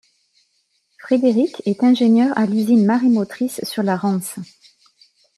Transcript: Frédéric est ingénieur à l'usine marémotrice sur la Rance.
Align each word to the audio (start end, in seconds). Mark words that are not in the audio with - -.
Frédéric 0.97 1.61
est 1.67 1.83
ingénieur 1.83 2.35
à 2.35 2.47
l'usine 2.47 2.87
marémotrice 2.87 3.63
sur 3.63 3.83
la 3.83 3.95
Rance. 3.97 4.37